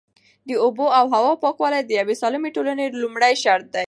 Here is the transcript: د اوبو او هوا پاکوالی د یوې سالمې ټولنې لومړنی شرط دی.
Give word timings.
د 0.47 0.49
اوبو 0.63 0.85
او 0.97 1.05
هوا 1.15 1.33
پاکوالی 1.43 1.81
د 1.85 1.91
یوې 1.99 2.15
سالمې 2.21 2.49
ټولنې 2.55 2.85
لومړنی 3.01 3.35
شرط 3.43 3.65
دی. 3.75 3.79